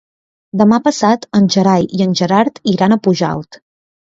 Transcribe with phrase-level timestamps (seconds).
[0.61, 3.61] Demà passat en Gerai i en Gerard iran a Pujalt.